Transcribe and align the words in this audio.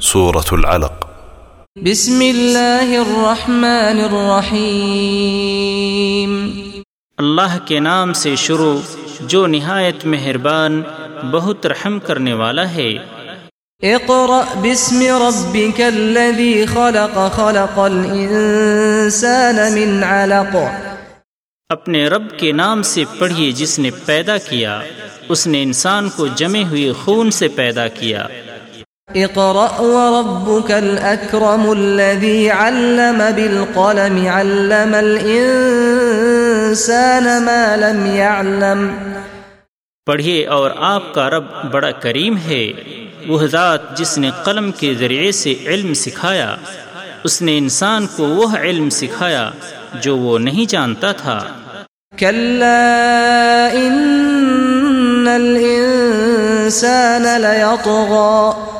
سورة 0.00 0.46
العلق. 0.50 1.04
بسم 1.76 2.20
اللہ 2.20 2.80
الرحمن 2.80 3.64
الرحیم. 3.64 6.50
اللہ 7.16 7.58
کے 7.64 7.80
نام 7.80 8.12
سے 8.12 8.36
شروع 8.36 8.78
جو 9.20 9.46
نہایت 9.46 10.06
مہربان 10.06 10.82
بہت 11.30 11.66
رحم 11.66 11.98
کرنے 11.98 12.32
والا 12.32 12.70
ہے۔ 12.70 12.94
اقرأ 13.82 14.40
بسم 14.62 15.02
ربك 15.02 15.80
الذي 15.80 16.64
خلق 16.64 17.18
خلق 17.32 17.78
الانسان 17.78 19.74
من 19.74 20.04
علق. 20.04 20.56
اپنے 21.68 22.08
رب 22.08 22.38
کے 22.38 22.52
نام 22.52 22.82
سے 22.82 23.04
پڑھیے 23.18 23.52
جس 23.52 23.78
نے 23.78 23.90
پیدا 24.04 24.38
کیا 24.38 24.80
اس 25.28 25.46
نے 25.46 25.62
انسان 25.62 26.08
کو 26.08 26.26
جمے 26.26 26.64
ہوئے 26.64 26.92
خون 26.92 27.30
سے 27.30 27.48
پیدا 27.48 27.88
کیا۔ 27.88 28.26
اقرأ 29.14 29.80
وربك 29.80 30.70
الأكرم 30.70 31.70
الذي 31.70 32.50
علم 32.50 33.22
بالقلم 33.36 34.26
علم 34.26 34.94
الإنسان 34.94 35.62
ما 37.42 37.76
لم 37.76 38.06
يعلم. 38.06 38.88
پڑھیے 40.06 40.46
اور 40.46 40.70
آپ 40.76 41.14
کا 41.14 41.30
رب 41.30 41.44
بڑا 41.70 41.90
کریم 41.90 42.36
ہے 42.36 42.72
وہ 43.26 43.46
ذات 43.46 43.98
جس 43.98 44.18
نے 44.18 44.30
قلم 44.44 44.72
کے 44.72 44.94
ذریعے 44.94 45.32
سے 45.32 45.54
علم 45.66 45.94
سکھایا 45.94 46.56
اس 47.24 47.42
نے 47.42 47.58
انسان 47.58 48.06
کو 48.16 48.24
وہ 48.24 48.56
علم 48.56 48.90
سکھایا 48.90 49.50
جو 49.94 50.16
وہ 50.16 50.38
نہیں 50.38 50.70
جانتا 50.70 51.12
تھا۔ 51.12 51.44
كلا 52.18 53.68
إن 53.72 55.28
الإنسان 55.28 57.22
ليطغى 57.40 58.75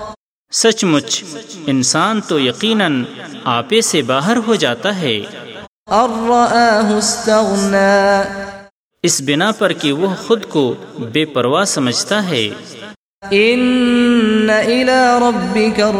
سچ 0.52 0.84
مچ 0.84 1.24
انسان 1.66 2.20
تو 2.20 2.40
یقیناً 2.40 3.04
آپے 3.44 3.80
سے 3.80 4.02
باہر 4.02 4.36
ہو 4.36 4.54
جاتا 4.54 5.00
ہے۔ 5.00 5.20
اس 9.02 9.22
بنا 9.26 9.52
پر 9.52 9.72
کہ 9.72 9.92
وہ 9.92 10.14
خود 10.26 10.44
کو 10.44 10.74
بے 10.98 11.24
پرواہ 11.24 11.64
سمجھتا 11.64 12.28
ہے۔ 12.28 12.50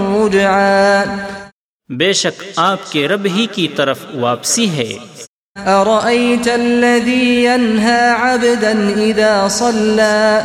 الرجعى 0.01 1.05
بے 1.89 2.13
شک 2.13 2.45
آپ 2.57 2.93
کے 2.93 3.09
رب 3.09 3.25
ہی 3.25 3.47
کی 3.47 3.69
طرف 3.69 3.99
واپسی 4.15 4.71
ہے۔ 4.71 4.99
أرأيت 5.67 6.49
الذي 6.49 7.45
ينهى 7.45 8.09
عبدا 8.19 8.95
إذا 8.97 9.49
صلى 9.51 10.39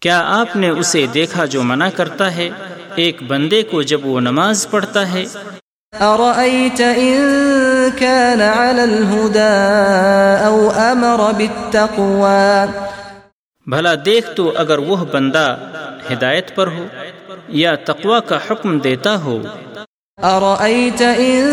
کیا 0.00 0.22
آپ 0.26 0.56
نے 0.56 0.68
اسے 0.68 1.06
دیکھا 1.14 1.44
جو 1.44 1.62
منع 1.62 1.88
کرتا 1.88 2.36
ہے؟ 2.36 2.50
ایک 2.96 3.22
بندے 3.22 3.62
کو 3.62 3.82
جب 3.82 4.06
وہ 4.06 4.20
نماز 4.20 4.70
پڑھتا 4.70 5.12
ہے۔ 5.12 5.24
أرأيت 6.00 6.80
إن 6.80 7.18
كان 7.98 8.40
على 8.40 8.82
الهدى 8.82 9.56
أو 10.44 10.70
أمر 10.76 11.32
بالتقوى؟ 11.32 12.66
بھلا 13.66 13.94
دیکھ 14.04 14.30
تو 14.36 14.52
اگر 14.56 14.78
وہ 14.78 14.96
بندہ 15.12 15.56
ہدایت 16.12 16.54
پر 16.54 16.66
ہو 16.66 16.84
یا 17.48 17.74
تقوی 17.74 18.20
کا 18.26 18.38
حکم 18.50 18.78
دیتا 18.78 19.22
ہو۔ 19.22 19.38
أرأيت 20.22 21.02
إن 21.18 21.46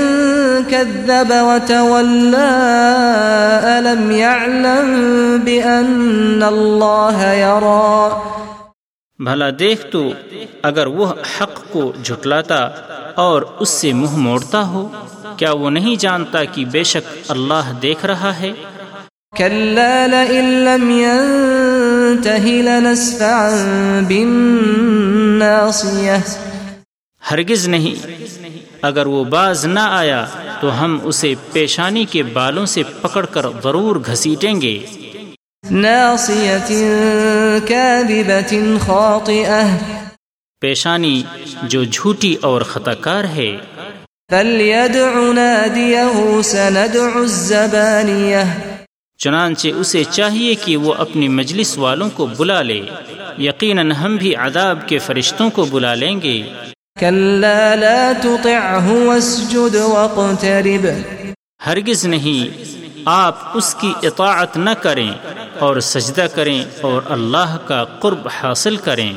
كذب 0.70 1.32
وتولى 1.32 2.48
ألم 3.64 4.12
يعلم 4.12 4.96
بأن 5.44 6.44
الله 6.44 7.24
يرى؟ 7.34 8.10
بھلا 9.20 9.50
دیکھ 9.60 9.92
تو 9.92 10.12
اگر 10.62 10.88
وہ 10.88 11.06
حق 11.06 11.72
کو 11.72 11.92
جھٹلاتا 12.04 12.70
اور 13.16 13.42
اس 13.60 13.70
سے 13.70 13.94
منہ 13.94 14.16
موڑتا 14.16 14.68
ہو 14.68 14.90
کیا 15.38 15.52
وہ 15.52 15.70
نہیں 15.70 15.96
جانتا 15.96 16.44
کہ 16.44 16.66
بے 16.66 16.84
شک 16.84 17.18
اللہ 17.28 17.72
دیکھ 17.82 18.06
رہا 18.06 18.40
ہے؟ 18.40 18.52
كلا 19.38 20.06
لئن 20.06 20.46
لم 20.46 20.92
ينته 20.92 22.62
لنسفعا 22.62 23.50
بالناصية 24.08 26.18
ہرگز 27.32 27.68
نہیں۔ 27.68 28.08
اگر 28.82 29.08
وہ 29.08 29.24
باز 29.24 29.66
نہ 29.66 29.80
آیا 29.80 30.26
تو 30.62 30.84
ہم 30.84 31.00
اسے 31.04 31.34
پیشانی 31.54 32.06
کے 32.06 32.24
بالوں 32.24 32.66
سے 32.66 32.84
پکڑ 33.02 33.26
کر 33.26 33.46
ضرور 33.64 33.96
گھسیٹیں 34.06 34.62
گے۔ 34.62 34.86
ناصية 35.72 36.76
كاذبة 37.68 38.78
خاطئة. 38.80 39.68
پیشانی 40.62 41.24
جو 41.64 41.84
جھوٹی 41.84 42.36
اور 42.42 42.62
خطا 42.62 42.94
کار 42.94 43.24
ہے۔ 43.24 43.58
فليدع 44.32 45.34
ناديه 45.34 46.42
سندع 46.42 47.18
الزبانية۔ 47.18 48.74
چنانچہ 49.18 49.68
اسے 49.68 50.04
چاہیے 50.04 50.56
کہ 50.56 50.78
وہ 50.78 50.94
اپنی 50.94 51.28
مجلس 51.28 51.78
والوں 51.78 52.10
کو 52.14 52.26
بلا 52.26 52.62
لے۔ 52.62 52.82
یقیناً 53.40 53.92
ہم 53.92 54.16
بھی 54.16 54.36
عذاب 54.36 54.88
کے 54.88 54.98
فرشتوں 54.98 55.50
کو 55.50 55.66
بلا 55.66 55.94
لیں 55.94 56.22
گے۔ 56.22 56.44
كلا 57.00 57.76
لا 57.76 58.12
تطعه 58.22 59.06
واسجد 59.06 59.76
واقترب۔ 59.76 60.88
ہرگز 61.66 62.06
نہیں۔ 62.06 62.77
آپ 63.10 63.36
اس 63.54 63.76
کی 63.80 63.94
اطاعت 64.04 64.58
نہ 64.58 64.70
کریں 64.70 65.12
اور 65.60 65.80
سجدہ 65.80 66.26
کریں 66.36 66.64
اور 66.82 67.02
اللہ 67.10 67.58
کا 67.66 67.84
قرب 67.84 68.28
حاصل 68.42 68.78
کریں۔ 68.78 69.14